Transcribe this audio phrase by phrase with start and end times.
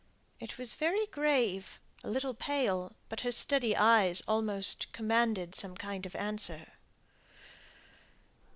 [0.39, 6.07] It was very grave, a little pale, but her steady eyes almost commanded some kind
[6.07, 6.73] of answer.